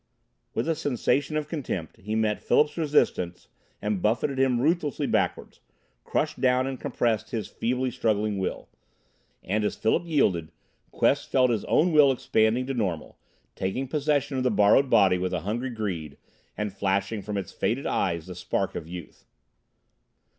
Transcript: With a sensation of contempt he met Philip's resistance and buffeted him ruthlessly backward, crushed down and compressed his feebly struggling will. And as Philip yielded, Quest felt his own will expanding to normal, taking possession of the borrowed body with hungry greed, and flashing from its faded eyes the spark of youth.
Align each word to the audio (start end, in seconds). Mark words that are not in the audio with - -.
With 0.55 0.67
a 0.67 0.73
sensation 0.73 1.37
of 1.37 1.47
contempt 1.47 1.97
he 1.97 2.15
met 2.15 2.41
Philip's 2.41 2.75
resistance 2.75 3.49
and 3.83 4.01
buffeted 4.01 4.39
him 4.39 4.59
ruthlessly 4.59 5.05
backward, 5.05 5.59
crushed 6.03 6.41
down 6.41 6.65
and 6.65 6.79
compressed 6.79 7.29
his 7.29 7.47
feebly 7.47 7.91
struggling 7.91 8.39
will. 8.39 8.67
And 9.43 9.63
as 9.63 9.75
Philip 9.75 10.07
yielded, 10.07 10.51
Quest 10.89 11.29
felt 11.29 11.51
his 11.51 11.65
own 11.65 11.91
will 11.91 12.11
expanding 12.11 12.65
to 12.65 12.73
normal, 12.73 13.19
taking 13.55 13.87
possession 13.87 14.37
of 14.37 14.43
the 14.43 14.49
borrowed 14.49 14.89
body 14.89 15.19
with 15.19 15.33
hungry 15.33 15.69
greed, 15.69 16.17
and 16.57 16.73
flashing 16.73 17.21
from 17.21 17.37
its 17.37 17.51
faded 17.53 17.85
eyes 17.85 18.25
the 18.25 18.33
spark 18.33 18.73
of 18.73 18.87
youth. 18.87 19.27